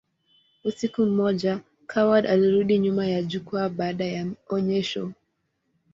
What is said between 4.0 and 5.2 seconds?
ya onyesho.